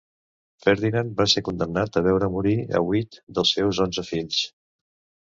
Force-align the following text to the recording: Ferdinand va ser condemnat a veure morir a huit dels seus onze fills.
Ferdinand 0.61 1.11
va 1.19 1.27
ser 1.33 1.43
condemnat 1.49 1.99
a 2.01 2.03
veure 2.07 2.29
morir 2.37 2.55
a 2.79 2.81
huit 2.87 3.19
dels 3.37 3.53
seus 3.59 3.83
onze 3.87 4.07
fills. 4.09 4.41